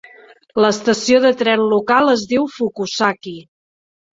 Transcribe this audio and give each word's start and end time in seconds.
L'estació 0.63 1.19
de 1.27 1.31
tren 1.43 1.63
local 1.75 2.15
es 2.17 2.25
diu 2.33 2.51
Fukusaki. 2.57 3.37